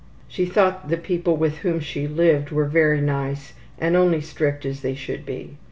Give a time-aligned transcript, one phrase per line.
[0.27, 4.81] She thought the people with whom she lived were very nice and only strict as
[4.81, 5.57] they should be.